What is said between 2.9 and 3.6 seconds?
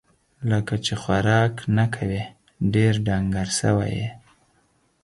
ډنګر